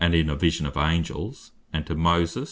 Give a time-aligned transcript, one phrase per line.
[0.03, 2.39] in a Vision of Angels: And to Moses (Exod.